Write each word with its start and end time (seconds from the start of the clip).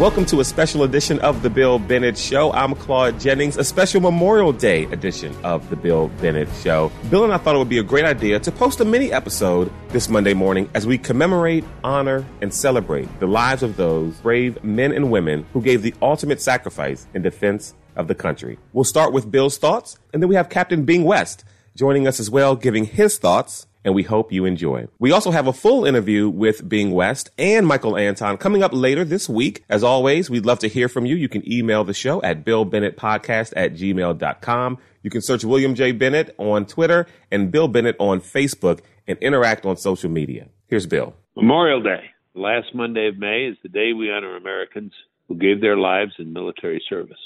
Welcome 0.00 0.24
to 0.26 0.40
a 0.40 0.44
special 0.46 0.84
edition 0.84 1.18
of 1.18 1.42
The 1.42 1.50
Bill 1.50 1.78
Bennett 1.78 2.16
Show. 2.16 2.54
I'm 2.54 2.74
Claude 2.74 3.20
Jennings, 3.20 3.58
a 3.58 3.64
special 3.64 4.00
Memorial 4.00 4.50
Day 4.50 4.84
edition 4.84 5.36
of 5.44 5.68
The 5.68 5.76
Bill 5.76 6.08
Bennett 6.22 6.48
Show. 6.62 6.90
Bill 7.10 7.24
and 7.24 7.34
I 7.34 7.36
thought 7.36 7.54
it 7.54 7.58
would 7.58 7.68
be 7.68 7.80
a 7.80 7.82
great 7.82 8.06
idea 8.06 8.40
to 8.40 8.50
post 8.50 8.80
a 8.80 8.84
mini 8.86 9.12
episode 9.12 9.70
this 9.90 10.08
Monday 10.08 10.32
morning 10.32 10.70
as 10.72 10.86
we 10.86 10.96
commemorate, 10.96 11.64
honor, 11.84 12.24
and 12.40 12.52
celebrate 12.52 13.10
the 13.20 13.26
lives 13.26 13.62
of 13.62 13.76
those 13.76 14.16
brave 14.20 14.64
men 14.64 14.90
and 14.92 15.10
women 15.10 15.44
who 15.52 15.60
gave 15.60 15.82
the 15.82 15.92
ultimate 16.00 16.40
sacrifice 16.40 17.06
in 17.12 17.20
defense 17.20 17.74
of 17.94 18.08
the 18.08 18.14
country. 18.14 18.58
We'll 18.72 18.84
start 18.84 19.12
with 19.12 19.30
Bill's 19.30 19.58
thoughts, 19.58 19.98
and 20.14 20.22
then 20.22 20.30
we 20.30 20.34
have 20.34 20.48
Captain 20.48 20.86
Bing 20.86 21.04
West 21.04 21.44
joining 21.76 22.08
us 22.08 22.18
as 22.18 22.30
well, 22.30 22.56
giving 22.56 22.86
his 22.86 23.18
thoughts 23.18 23.66
and 23.84 23.94
we 23.94 24.02
hope 24.02 24.32
you 24.32 24.44
enjoy. 24.44 24.86
We 24.98 25.12
also 25.12 25.30
have 25.30 25.46
a 25.46 25.52
full 25.52 25.84
interview 25.84 26.28
with 26.28 26.68
Bing 26.68 26.90
West 26.90 27.30
and 27.38 27.66
Michael 27.66 27.96
Anton 27.96 28.36
coming 28.36 28.62
up 28.62 28.72
later 28.72 29.04
this 29.04 29.28
week. 29.28 29.64
As 29.68 29.82
always, 29.82 30.28
we'd 30.28 30.46
love 30.46 30.58
to 30.60 30.68
hear 30.68 30.88
from 30.88 31.06
you. 31.06 31.16
You 31.16 31.28
can 31.28 31.50
email 31.50 31.84
the 31.84 31.94
show 31.94 32.22
at 32.22 32.44
billbennettpodcast 32.44 33.52
at 33.56 33.74
gmail.com. 33.74 34.78
You 35.02 35.10
can 35.10 35.22
search 35.22 35.44
William 35.44 35.74
J. 35.74 35.92
Bennett 35.92 36.34
on 36.38 36.66
Twitter 36.66 37.06
and 37.30 37.50
Bill 37.50 37.68
Bennett 37.68 37.96
on 37.98 38.20
Facebook 38.20 38.80
and 39.06 39.18
interact 39.18 39.64
on 39.64 39.76
social 39.76 40.10
media. 40.10 40.48
Here's 40.66 40.86
Bill. 40.86 41.14
Memorial 41.34 41.82
Day, 41.82 42.10
last 42.34 42.74
Monday 42.74 43.08
of 43.08 43.18
May, 43.18 43.46
is 43.50 43.56
the 43.62 43.68
day 43.68 43.92
we 43.92 44.10
honor 44.10 44.36
Americans 44.36 44.92
who 45.28 45.36
gave 45.36 45.60
their 45.60 45.76
lives 45.76 46.12
in 46.18 46.32
military 46.32 46.82
service. 46.88 47.18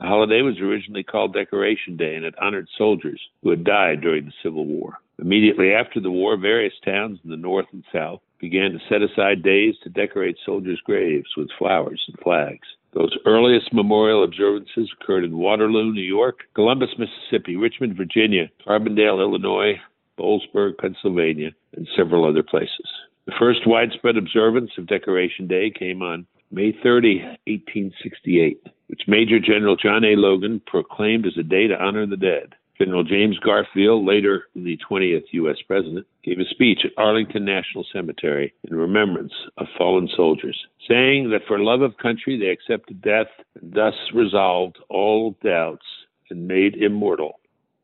The 0.00 0.06
holiday 0.06 0.42
was 0.42 0.60
originally 0.60 1.02
called 1.02 1.34
Decoration 1.34 1.96
Day 1.96 2.14
and 2.14 2.24
it 2.24 2.34
honored 2.40 2.68
soldiers 2.78 3.20
who 3.42 3.50
had 3.50 3.64
died 3.64 4.00
during 4.00 4.26
the 4.26 4.32
Civil 4.42 4.64
War. 4.64 4.98
Immediately 5.20 5.72
after 5.72 6.00
the 6.00 6.10
war, 6.10 6.36
various 6.36 6.74
towns 6.84 7.18
in 7.24 7.30
the 7.30 7.36
North 7.36 7.66
and 7.72 7.84
South 7.92 8.20
began 8.40 8.70
to 8.72 8.78
set 8.88 9.02
aside 9.02 9.42
days 9.42 9.74
to 9.82 9.90
decorate 9.90 10.36
soldiers' 10.46 10.80
graves 10.84 11.28
with 11.36 11.48
flowers 11.58 12.02
and 12.06 12.16
flags. 12.20 12.66
Those 12.94 13.16
earliest 13.26 13.72
memorial 13.72 14.24
observances 14.24 14.90
occurred 15.00 15.24
in 15.24 15.36
Waterloo, 15.36 15.92
New 15.92 16.00
York, 16.00 16.40
Columbus, 16.54 16.90
Mississippi, 16.98 17.56
Richmond, 17.56 17.96
Virginia, 17.96 18.48
Carbondale, 18.66 19.20
Illinois, 19.20 19.74
Boalsburg, 20.18 20.78
Pennsylvania, 20.78 21.50
and 21.76 21.88
several 21.96 22.24
other 22.24 22.42
places. 22.42 22.88
The 23.26 23.34
first 23.38 23.66
widespread 23.66 24.16
observance 24.16 24.70
of 24.78 24.86
Decoration 24.86 25.46
Day 25.46 25.70
came 25.70 26.00
on 26.00 26.26
May 26.50 26.72
30, 26.82 27.18
1868, 27.46 28.62
which 28.86 29.02
Major 29.06 29.38
General 29.38 29.76
John 29.76 30.02
A. 30.04 30.16
Logan 30.16 30.62
proclaimed 30.66 31.26
as 31.26 31.36
a 31.38 31.42
day 31.42 31.66
to 31.66 31.78
honor 31.78 32.06
the 32.06 32.16
dead. 32.16 32.54
General 32.78 33.02
James 33.02 33.38
Garfield, 33.40 34.06
later 34.06 34.44
the 34.54 34.78
20th 34.88 35.24
U.S. 35.32 35.56
President, 35.66 36.06
gave 36.22 36.38
a 36.38 36.48
speech 36.48 36.80
at 36.84 36.92
Arlington 36.96 37.44
National 37.44 37.84
Cemetery 37.92 38.54
in 38.70 38.76
remembrance 38.76 39.32
of 39.56 39.66
fallen 39.76 40.08
soldiers, 40.14 40.56
saying 40.88 41.30
that 41.30 41.42
for 41.48 41.58
love 41.58 41.82
of 41.82 41.98
country 41.98 42.38
they 42.38 42.46
accepted 42.46 43.02
death 43.02 43.26
and 43.60 43.72
thus 43.72 43.94
resolved 44.14 44.78
all 44.88 45.36
doubts 45.42 45.86
and 46.30 46.46
made 46.46 46.76
immortal 46.76 47.40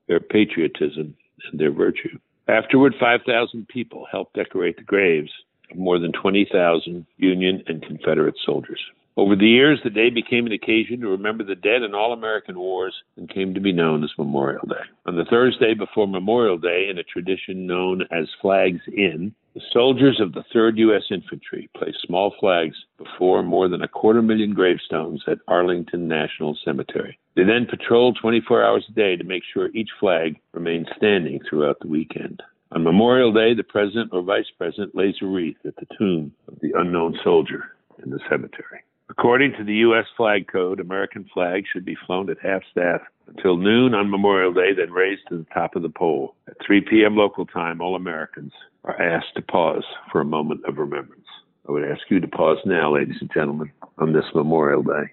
their 0.07 0.21
patriotism 0.21 1.17
and 1.51 1.61
their 1.61 1.73
virtue. 1.73 2.19
Afterward, 2.47 2.95
5,000 3.01 3.67
people 3.67 4.07
helped 4.11 4.35
decorate 4.35 4.77
the 4.77 4.83
graves 4.83 5.33
of 5.71 5.77
more 5.77 5.99
than 5.99 6.13
20,000 6.13 7.07
Union 7.17 7.65
and 7.67 7.83
Confederate 7.83 8.37
soldiers. 8.45 8.81
Over 9.17 9.37
the 9.37 9.47
years, 9.47 9.79
the 9.85 9.91
day 9.91 10.11
became 10.11 10.45
an 10.45 10.53
occasion 10.53 11.01
to 11.01 11.09
remember 11.09 11.45
the 11.45 11.55
dead 11.55 11.83
in 11.83 11.95
all 11.95 12.13
American 12.13 12.59
wars 12.59 12.95
and 13.17 13.31
came 13.31 13.55
to 13.55 13.61
be 13.61 13.73
known 13.73 14.03
as 14.03 14.11
Memorial 14.19 14.67
Day. 14.67 14.83
On 15.07 15.15
the 15.15 15.25
Thursday 15.25 15.73
before 15.73 16.09
Memorial 16.09 16.59
Day, 16.59 16.89
in 16.91 16.99
a 16.99 17.05
tradition 17.05 17.65
known 17.65 18.03
as 18.11 18.27
Flags 18.43 18.81
In, 18.89 19.33
the 19.55 19.61
soldiers 19.73 20.21
of 20.21 20.33
the 20.33 20.43
3rd 20.53 20.79
U.S. 20.79 21.05
Infantry 21.13 21.71
placed 21.77 21.99
small 22.05 22.35
flags 22.41 22.75
before 22.99 23.45
more 23.45 23.69
than 23.69 23.83
a 23.83 23.89
quarter 23.89 24.21
million 24.21 24.53
gravestones 24.53 25.23
at 25.29 25.39
Arlington 25.47 26.09
National 26.09 26.59
Cemetery. 26.65 27.17
They 27.37 27.45
then 27.45 27.67
patrolled 27.71 28.19
24 28.21 28.65
hours 28.65 28.85
a 28.89 28.93
day 28.95 29.15
to 29.15 29.23
make 29.23 29.45
sure 29.53 29.69
each 29.69 29.91
flag 30.01 30.41
remained 30.53 30.89
standing 30.97 31.39
throughout 31.49 31.79
the 31.81 31.89
weekend. 31.89 32.43
On 32.73 32.83
Memorial 32.83 33.33
Day, 33.33 33.55
the 33.55 33.63
president 33.63 34.11
or 34.13 34.23
vice 34.23 34.51
president 34.59 34.97
lays 34.97 35.15
a 35.23 35.27
wreath 35.27 35.59
at 35.65 35.77
the 35.77 35.87
tomb 35.97 36.33
of 36.49 36.59
the 36.61 36.73
unknown 36.77 37.17
soldier 37.23 37.71
in 38.03 38.11
the 38.11 38.19
cemetery. 38.29 38.81
According 39.25 39.55
to 39.57 39.65
the 39.65 39.77
U.S. 39.77 40.05
flag 40.19 40.49
code, 40.53 40.81
American 40.81 41.25
flags 41.33 41.65
should 41.73 41.87
be 41.87 41.97
flown 42.07 42.29
at 42.29 42.37
half 42.43 42.61
staff 42.71 43.01
until 43.27 43.57
noon 43.57 43.95
on 43.95 44.11
Memorial 44.11 44.53
Day, 44.53 44.75
then 44.77 44.93
raised 44.93 45.23
to 45.31 45.39
the 45.39 45.47
top 45.55 45.77
of 45.77 45.81
the 45.81 45.89
pole. 45.89 46.35
At 46.47 46.59
3 46.67 46.83
p.m. 46.83 47.17
local 47.17 47.47
time, 47.47 47.81
all 47.81 47.97
Americans 47.97 48.53
are 48.85 49.01
asked 49.01 49.35
to 49.37 49.41
pause 49.41 49.83
for 50.13 50.21
a 50.21 50.27
moment 50.27 50.61
of 50.69 50.77
remembrance. 50.77 51.25
I 51.67 51.73
would 51.73 51.91
ask 51.91 52.03
you 52.11 52.21
to 52.21 52.29
pause 52.29 52.59
now, 52.67 52.95
ladies 52.95 53.17
and 53.19 53.31
gentlemen, 53.33 53.73
on 53.97 54.13
this 54.13 54.27
Memorial 54.35 54.83
Day 54.83 55.11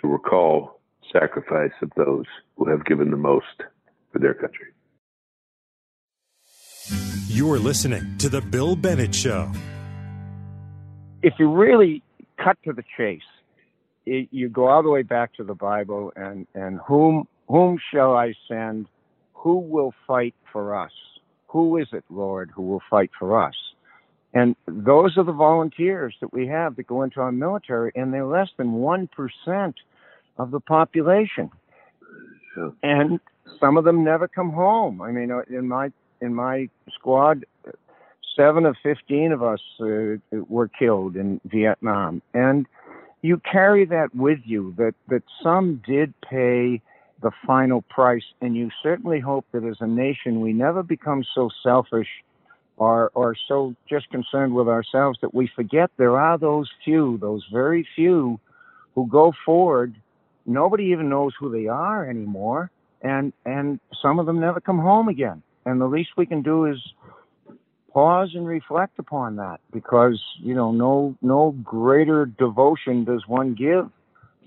to 0.00 0.08
recall 0.08 0.80
the 1.00 1.20
sacrifice 1.20 1.70
of 1.82 1.92
those 1.96 2.26
who 2.56 2.68
have 2.68 2.84
given 2.84 3.12
the 3.12 3.16
most 3.16 3.62
for 4.12 4.18
their 4.18 4.34
country. 4.34 4.72
You're 7.28 7.60
listening 7.60 8.18
to 8.18 8.28
The 8.28 8.40
Bill 8.40 8.74
Bennett 8.74 9.14
Show. 9.14 9.52
If 11.22 11.34
you 11.38 11.48
really 11.48 12.02
cut 12.42 12.58
to 12.64 12.72
the 12.72 12.82
chase, 12.96 13.22
it, 14.06 14.28
you 14.30 14.48
go 14.48 14.68
all 14.68 14.82
the 14.82 14.90
way 14.90 15.02
back 15.02 15.34
to 15.34 15.44
the 15.44 15.54
Bible 15.54 16.12
and, 16.16 16.46
and 16.54 16.80
whom, 16.86 17.26
whom 17.48 17.78
shall 17.92 18.14
I 18.14 18.34
send? 18.48 18.86
Who 19.34 19.58
will 19.58 19.92
fight 20.06 20.34
for 20.52 20.76
us? 20.76 20.92
Who 21.48 21.76
is 21.76 21.88
it, 21.92 22.04
Lord, 22.08 22.50
who 22.54 22.62
will 22.62 22.82
fight 22.88 23.10
for 23.18 23.42
us? 23.42 23.54
And 24.34 24.56
those 24.66 25.18
are 25.18 25.24
the 25.24 25.32
volunteers 25.32 26.14
that 26.20 26.32
we 26.32 26.46
have 26.46 26.76
that 26.76 26.86
go 26.86 27.02
into 27.02 27.20
our 27.20 27.32
military, 27.32 27.92
and 27.94 28.14
they're 28.14 28.24
less 28.24 28.48
than 28.56 28.72
1% 28.72 29.74
of 30.38 30.50
the 30.50 30.60
population. 30.60 31.50
And 32.82 33.20
some 33.60 33.76
of 33.76 33.84
them 33.84 34.04
never 34.04 34.28
come 34.28 34.50
home. 34.50 35.02
I 35.02 35.10
mean, 35.10 35.30
uh, 35.30 35.42
in 35.50 35.68
my 35.68 35.90
in 36.20 36.34
my 36.34 36.68
squad, 36.94 37.44
seven 38.36 38.64
of 38.64 38.76
15 38.82 39.32
of 39.32 39.42
us 39.42 39.60
uh, 39.80 40.16
were 40.48 40.68
killed 40.68 41.16
in 41.16 41.40
Vietnam. 41.44 42.22
And 42.32 42.66
you 43.22 43.40
carry 43.50 43.84
that 43.86 44.14
with 44.14 44.40
you 44.44 44.74
that, 44.76 44.94
that 45.08 45.22
some 45.42 45.80
did 45.86 46.12
pay 46.20 46.82
the 47.22 47.30
final 47.46 47.82
price. 47.82 48.24
And 48.40 48.56
you 48.56 48.70
certainly 48.82 49.20
hope 49.20 49.46
that 49.52 49.64
as 49.64 49.76
a 49.80 49.86
nation, 49.86 50.40
we 50.40 50.52
never 50.52 50.82
become 50.82 51.24
so 51.34 51.48
selfish 51.62 52.08
or, 52.76 53.12
or 53.14 53.36
so 53.46 53.76
just 53.88 54.10
concerned 54.10 54.54
with 54.54 54.68
ourselves 54.68 55.18
that 55.22 55.32
we 55.32 55.48
forget 55.54 55.90
there 55.96 56.18
are 56.18 56.36
those 56.36 56.68
few, 56.84 57.16
those 57.18 57.46
very 57.52 57.86
few 57.94 58.40
who 58.96 59.06
go 59.06 59.32
forward. 59.46 59.94
Nobody 60.44 60.86
even 60.86 61.08
knows 61.08 61.32
who 61.38 61.50
they 61.50 61.68
are 61.68 62.08
anymore. 62.08 62.70
And, 63.02 63.32
and 63.44 63.78
some 64.00 64.18
of 64.18 64.26
them 64.26 64.40
never 64.40 64.60
come 64.60 64.78
home 64.78 65.08
again. 65.08 65.42
And 65.64 65.80
the 65.80 65.86
least 65.86 66.10
we 66.16 66.26
can 66.26 66.42
do 66.42 66.66
is 66.66 66.78
pause 67.92 68.30
and 68.34 68.46
reflect 68.46 68.98
upon 68.98 69.36
that 69.36 69.60
because 69.72 70.20
you 70.40 70.54
know 70.54 70.72
no 70.72 71.16
no 71.22 71.54
greater 71.62 72.26
devotion 72.26 73.04
does 73.04 73.22
one 73.26 73.54
give 73.54 73.90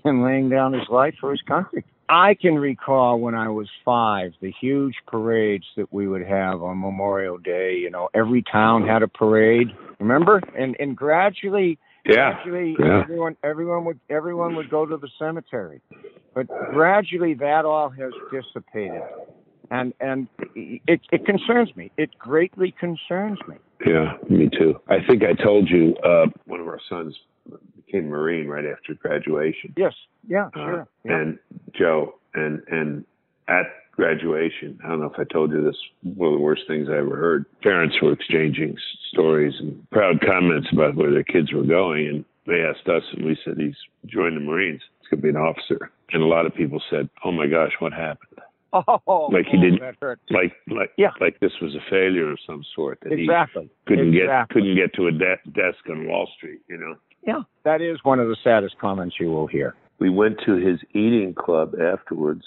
than 0.04 0.24
laying 0.24 0.48
down 0.48 0.72
his 0.72 0.88
life 0.88 1.14
for 1.20 1.30
his 1.30 1.42
country. 1.42 1.84
I 2.08 2.34
can 2.40 2.54
recall 2.54 3.18
when 3.18 3.34
I 3.34 3.48
was 3.48 3.68
five 3.84 4.32
the 4.40 4.52
huge 4.60 4.94
parades 5.08 5.64
that 5.76 5.92
we 5.92 6.06
would 6.06 6.24
have 6.24 6.62
on 6.62 6.80
Memorial 6.80 7.38
Day. 7.38 7.76
You 7.76 7.90
know, 7.90 8.08
every 8.14 8.42
town 8.42 8.86
had 8.86 9.02
a 9.02 9.08
parade. 9.08 9.68
Remember, 9.98 10.40
and 10.56 10.76
and 10.78 10.96
gradually, 10.96 11.78
yeah, 12.04 12.34
gradually, 12.44 12.76
yeah. 12.78 13.02
everyone 13.02 13.36
everyone 13.42 13.84
would 13.86 14.00
everyone 14.08 14.54
would 14.56 14.70
go 14.70 14.86
to 14.86 14.96
the 14.96 15.08
cemetery, 15.18 15.80
but 16.34 16.46
gradually 16.72 17.34
that 17.34 17.64
all 17.64 17.90
has 17.90 18.12
dissipated 18.30 19.02
and 19.70 19.92
and 20.00 20.28
it, 20.54 21.00
it 21.10 21.26
concerns 21.26 21.74
me. 21.76 21.90
It 21.96 22.10
greatly 22.18 22.74
concerns 22.78 23.38
me. 23.48 23.56
Yeah, 23.84 24.14
me 24.28 24.48
too. 24.48 24.80
I 24.88 24.96
think 25.06 25.22
I 25.22 25.40
told 25.42 25.68
you 25.68 25.94
uh, 26.04 26.26
one 26.46 26.60
of 26.60 26.66
our 26.66 26.80
sons 26.88 27.14
became 27.86 28.08
Marine 28.08 28.48
right 28.48 28.64
after 28.64 28.94
graduation. 28.94 29.74
Yes. 29.76 29.92
Yeah. 30.26 30.46
Uh, 30.48 30.50
sure. 30.54 30.88
Yeah. 31.04 31.16
And 31.16 31.38
Joe, 31.74 32.14
and 32.34 32.62
and 32.68 33.04
at 33.48 33.66
graduation, 33.92 34.78
I 34.84 34.88
don't 34.88 35.00
know 35.00 35.12
if 35.12 35.18
I 35.18 35.24
told 35.24 35.52
you 35.52 35.62
this. 35.62 35.76
One 36.02 36.32
of 36.32 36.38
the 36.38 36.42
worst 36.42 36.62
things 36.66 36.88
I 36.90 36.98
ever 36.98 37.16
heard. 37.16 37.46
Parents 37.62 37.96
were 38.02 38.12
exchanging 38.12 38.76
stories 39.12 39.54
and 39.58 39.88
proud 39.90 40.20
comments 40.20 40.68
about 40.72 40.96
where 40.96 41.10
their 41.10 41.24
kids 41.24 41.52
were 41.52 41.64
going, 41.64 42.06
and 42.08 42.24
they 42.46 42.62
asked 42.62 42.88
us, 42.88 43.02
and 43.12 43.24
we 43.24 43.38
said 43.44 43.54
he's 43.58 43.76
joined 44.06 44.36
the 44.36 44.40
Marines. 44.40 44.82
He's 45.00 45.08
going 45.08 45.20
to 45.20 45.22
be 45.22 45.28
an 45.30 45.36
officer. 45.36 45.90
And 46.12 46.22
a 46.22 46.26
lot 46.26 46.46
of 46.46 46.54
people 46.54 46.80
said, 46.90 47.08
"Oh 47.24 47.32
my 47.32 47.46
gosh, 47.46 47.72
what 47.78 47.92
happened?" 47.92 48.25
Oh, 49.06 49.28
like 49.32 49.46
he 49.46 49.58
oh, 49.58 49.60
didn't 49.62 49.80
that 49.80 49.94
hurt. 50.00 50.20
like 50.30 50.52
like 50.68 50.90
Yeah. 50.96 51.10
like 51.20 51.38
this 51.40 51.52
was 51.60 51.74
a 51.74 51.90
failure 51.90 52.30
of 52.30 52.38
some 52.46 52.62
sort 52.74 52.98
that 53.02 53.12
Exactly. 53.12 53.64
he 53.64 53.70
couldn't 53.86 54.12
get 54.12 54.28
couldn't 54.50 54.74
get 54.76 54.92
to 54.94 55.06
a 55.08 55.12
de- 55.12 55.50
desk 55.52 55.78
on 55.90 56.06
Wall 56.08 56.28
Street. 56.36 56.60
You 56.68 56.78
know, 56.78 56.94
Yeah. 57.26 57.42
That 57.64 57.80
is 57.80 57.98
one 58.04 58.20
of 58.20 58.28
the 58.28 58.36
saddest 58.44 58.78
comments 58.78 59.16
you 59.20 59.30
will 59.30 59.46
hear. 59.46 59.74
we 59.98 60.10
went 60.10 60.38
to 60.46 60.56
his 60.56 60.78
eating 60.94 61.32
club 61.34 61.74
afterwards 61.80 62.44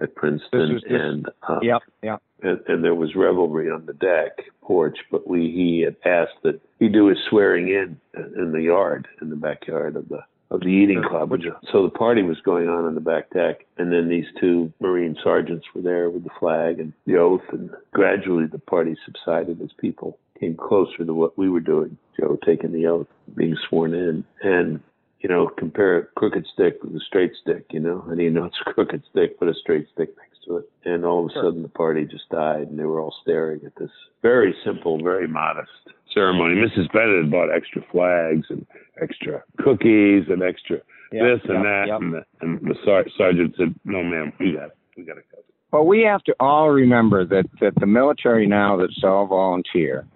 at 0.00 0.14
Princeton, 0.14 0.74
This 0.74 0.82
this- 0.84 0.92
and 1.00 1.28
um, 1.48 1.58
Yep. 1.62 1.82
Yep. 2.02 2.22
and, 2.42 2.60
and 2.68 2.84
there 2.84 2.94
was 2.94 3.14
revelry 3.14 3.70
on 3.70 3.86
the 3.86 3.92
deck 3.94 4.32
porch. 4.62 4.98
But 5.10 5.26
we 5.28 5.50
he 5.50 5.80
had 5.80 5.96
asked 6.04 6.42
that 6.42 6.60
he 6.80 6.88
do 6.88 7.06
his 7.06 7.18
swearing 7.28 7.68
in 7.68 7.98
in 8.36 8.52
the 8.52 8.62
yard, 8.62 9.06
in 9.20 9.30
the 9.30 9.36
backyard 9.36 9.96
of 9.96 10.08
the 10.08 10.20
of 10.54 10.60
the 10.60 10.68
eating 10.68 11.02
club. 11.08 11.32
So 11.72 11.82
the 11.82 11.90
party 11.90 12.22
was 12.22 12.40
going 12.44 12.68
on 12.68 12.84
on 12.84 12.94
the 12.94 13.00
back 13.00 13.30
deck, 13.30 13.66
and 13.78 13.92
then 13.92 14.08
these 14.08 14.26
two 14.40 14.72
Marine 14.80 15.16
sergeants 15.22 15.66
were 15.74 15.82
there 15.82 16.10
with 16.10 16.24
the 16.24 16.30
flag 16.38 16.80
and 16.80 16.92
the 17.06 17.16
oath, 17.16 17.42
and 17.52 17.70
gradually 17.92 18.46
the 18.46 18.58
party 18.58 18.96
subsided 19.04 19.60
as 19.60 19.70
people 19.80 20.18
came 20.38 20.56
closer 20.56 21.04
to 21.04 21.14
what 21.14 21.36
we 21.38 21.48
were 21.48 21.60
doing. 21.60 21.96
Joe 22.18 22.38
taking 22.44 22.72
the 22.72 22.86
oath, 22.86 23.08
being 23.36 23.56
sworn 23.68 23.94
in, 23.94 24.24
and 24.42 24.80
you 25.20 25.28
know, 25.28 25.48
compare 25.48 25.98
a 25.98 26.06
crooked 26.16 26.46
stick 26.52 26.82
with 26.82 26.94
a 26.94 27.00
straight 27.00 27.32
stick. 27.40 27.66
You 27.70 27.80
know, 27.80 28.04
and 28.08 28.20
you 28.20 28.30
know 28.30 28.44
it's 28.44 28.56
a 28.66 28.72
crooked 28.74 29.02
stick, 29.10 29.38
put 29.38 29.48
a 29.48 29.54
straight 29.54 29.86
stick 29.92 30.14
next 30.18 30.44
to 30.46 30.58
it, 30.58 30.70
and 30.84 31.04
all 31.04 31.24
of 31.24 31.30
a 31.30 31.34
sudden 31.34 31.62
the 31.62 31.68
party 31.68 32.04
just 32.04 32.28
died, 32.30 32.68
and 32.68 32.78
they 32.78 32.84
were 32.84 33.00
all 33.00 33.14
staring 33.22 33.60
at 33.64 33.74
this 33.76 33.90
very 34.22 34.54
simple, 34.64 35.02
very 35.02 35.26
modest 35.26 35.70
ceremony. 36.12 36.54
Mrs. 36.54 36.92
Bennett 36.92 37.24
had 37.24 37.30
bought 37.30 37.54
extra 37.54 37.82
flags 37.90 38.46
and 38.48 38.66
extra 39.00 39.42
cookies 39.58 40.24
and 40.28 40.42
extra 40.42 40.76
yep, 41.12 41.22
this 41.22 41.40
and 41.48 41.54
yep, 41.54 41.62
that, 41.64 41.84
yep. 41.88 42.00
and 42.00 42.14
the, 42.14 42.24
and 42.40 42.60
the 42.62 43.06
sergeant 43.16 43.54
said, 43.58 43.74
"No, 43.84 44.02
ma'am, 44.02 44.32
we 44.38 44.52
got 44.52 44.66
it. 44.66 44.76
We 44.96 45.04
got 45.04 45.18
it 45.18 45.24
covered." 45.30 45.44
Well, 45.72 45.86
we 45.86 46.02
have 46.02 46.22
to 46.24 46.34
all 46.38 46.70
remember 46.70 47.24
that 47.26 47.46
that 47.60 47.74
the 47.80 47.86
military 47.86 48.46
now 48.46 48.76
that's 48.76 49.02
all 49.02 49.26
volunteer 49.26 50.06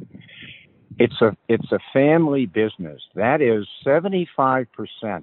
it's 0.99 1.21
a 1.23 1.37
it's 1.49 1.71
a 1.71 1.79
family 1.93 2.47
business. 2.47 3.01
That 3.15 3.41
is 3.41 3.67
75% 3.87 4.67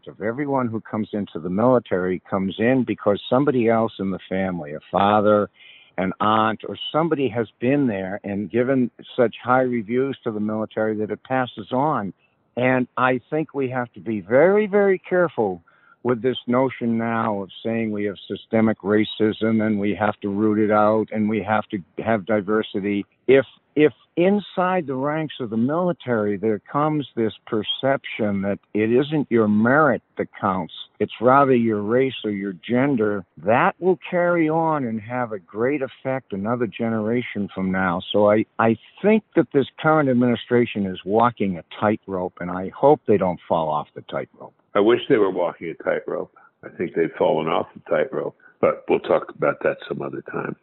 of 0.08 0.22
everyone 0.22 0.68
who 0.68 0.80
comes 0.80 1.10
into 1.12 1.40
the 1.40 1.50
military 1.50 2.22
comes 2.30 2.56
in 2.60 2.86
because 2.86 3.22
somebody 3.30 3.68
else 3.68 3.94
in 4.00 4.12
the 4.12 4.20
family, 4.30 4.74
a 4.74 4.80
father, 4.90 5.50
an 5.98 6.14
aunt, 6.20 6.62
or 6.68 6.78
somebody 6.92 7.28
has 7.30 7.48
been 7.60 7.88
there 7.88 8.22
and 8.24 8.50
given 8.50 8.90
such 9.18 9.36
high 9.44 9.62
reviews 9.62 10.18
to 10.24 10.32
the 10.32 10.40
military 10.40 10.96
that 10.98 11.12
it 11.12 11.24
passes 11.24 11.68
on. 11.72 12.14
And 12.58 12.88
I 12.98 13.20
think 13.30 13.54
we 13.54 13.70
have 13.70 13.92
to 13.94 14.00
be 14.00 14.22
very, 14.22 14.68
very 14.68 15.00
careful 15.00 15.62
with 16.04 16.22
this 16.22 16.38
notion 16.48 16.98
now 16.98 17.42
of 17.42 17.50
saying 17.64 17.92
we 17.92 18.06
have 18.06 18.16
systemic 18.28 18.80
racism 18.82 19.66
and 19.66 19.80
we 19.80 19.96
have 19.96 20.20
to 20.22 20.30
root 20.30 20.60
it 20.60 20.72
out 20.72 21.08
and 21.12 21.28
we 21.28 21.42
have 21.42 21.68
to 21.70 21.80
have 22.04 22.26
diversity. 22.26 23.06
If 23.28 23.46
if 23.76 23.92
inside 24.16 24.88
the 24.88 24.96
ranks 24.96 25.36
of 25.42 25.50
the 25.50 25.58
military 25.58 26.38
there 26.38 26.60
comes 26.60 27.08
this 27.16 27.34
perception 27.46 28.42
that 28.42 28.58
it 28.74 28.90
isn't 28.92 29.28
your 29.30 29.48
merit 29.48 30.02
that 30.18 30.28
counts, 30.40 30.74
it's 31.00 31.12
rather 31.20 31.54
your 31.54 31.82
race 31.82 32.14
or 32.24 32.32
your 32.32 32.54
gender, 32.54 33.26
that 33.38 33.76
will 33.80 34.00
carry 34.10 34.48
on 34.48 34.86
and 34.86 35.02
have 35.02 35.34
a 35.34 35.40
great 35.40 35.82
effect 35.82 36.32
another 36.32 36.68
generation 36.68 37.50
from 37.54 37.72
now. 37.72 38.02
So 38.12 38.32
I, 38.32 38.46
I 38.58 38.78
think 39.02 39.24
that 39.36 39.48
this 39.54 39.68
current 39.80 40.10
administration 40.10 40.86
is 40.86 41.00
walking 41.06 41.58
a 41.58 41.64
tightrope 41.78 42.38
and 42.40 42.50
I 42.50 42.70
hope 42.70 43.02
they 43.08 43.18
don't 43.18 43.40
fall 43.48 43.68
off 43.68 43.88
the 43.94 44.02
tightrope. 44.04 44.54
I 44.74 44.80
wish 44.80 45.02
they 45.10 45.18
were 45.18 45.32
walking 45.32 45.68
a 45.78 45.84
tightrope. 45.84 46.34
I 46.64 46.70
think 46.78 46.96
they've 46.96 47.12
fallen 47.18 47.48
off 47.48 47.68
the 47.74 47.82
tightrope, 47.90 48.38
but 48.62 48.86
we'll 48.90 49.00
talk 49.00 49.30
about 49.36 49.62
that 49.64 49.78
some 49.88 50.02
other 50.02 50.24
time. 50.32 50.56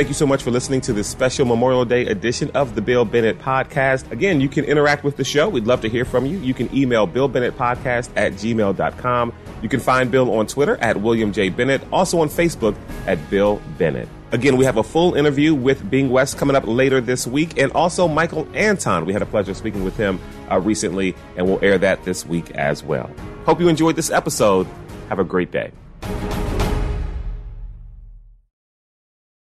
Thank 0.00 0.08
you 0.08 0.14
so 0.14 0.26
much 0.26 0.42
for 0.42 0.50
listening 0.50 0.80
to 0.82 0.94
this 0.94 1.06
special 1.06 1.44
Memorial 1.44 1.84
Day 1.84 2.06
edition 2.06 2.50
of 2.54 2.74
the 2.74 2.80
Bill 2.80 3.04
Bennett 3.04 3.38
Podcast. 3.38 4.10
Again, 4.10 4.40
you 4.40 4.48
can 4.48 4.64
interact 4.64 5.04
with 5.04 5.18
the 5.18 5.24
show. 5.24 5.46
We'd 5.46 5.66
love 5.66 5.82
to 5.82 5.90
hear 5.90 6.06
from 6.06 6.24
you. 6.24 6.38
You 6.38 6.54
can 6.54 6.74
email 6.74 7.06
Bill 7.06 7.28
Bennett 7.28 7.54
Podcast 7.54 8.08
at 8.16 8.32
gmail.com. 8.32 9.32
You 9.60 9.68
can 9.68 9.78
find 9.78 10.10
Bill 10.10 10.32
on 10.32 10.46
Twitter 10.46 10.78
at 10.78 10.96
William 10.96 11.34
J. 11.34 11.50
Bennett, 11.50 11.82
also 11.92 12.20
on 12.22 12.30
Facebook 12.30 12.74
at 13.06 13.18
Bill 13.28 13.60
Bennett. 13.76 14.08
Again, 14.32 14.56
we 14.56 14.64
have 14.64 14.78
a 14.78 14.82
full 14.82 15.16
interview 15.16 15.54
with 15.54 15.90
Bing 15.90 16.08
West 16.08 16.38
coming 16.38 16.56
up 16.56 16.66
later 16.66 17.02
this 17.02 17.26
week, 17.26 17.58
and 17.60 17.70
also 17.72 18.08
Michael 18.08 18.48
Anton. 18.54 19.04
We 19.04 19.12
had 19.12 19.20
a 19.20 19.26
pleasure 19.26 19.52
speaking 19.52 19.84
with 19.84 19.98
him 19.98 20.18
uh, 20.50 20.58
recently, 20.60 21.14
and 21.36 21.46
we'll 21.46 21.62
air 21.62 21.76
that 21.76 22.04
this 22.04 22.24
week 22.24 22.52
as 22.52 22.82
well. 22.82 23.10
Hope 23.44 23.60
you 23.60 23.68
enjoyed 23.68 23.96
this 23.96 24.10
episode. 24.10 24.66
Have 25.10 25.18
a 25.18 25.24
great 25.24 25.52
day. 25.52 25.72